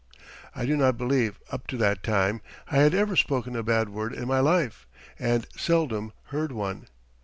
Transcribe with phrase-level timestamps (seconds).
[0.55, 4.15] I do not believe, up to that time, I had ever spoken a bad word
[4.15, 4.87] in my life
[5.19, 6.87] and seldom heard one.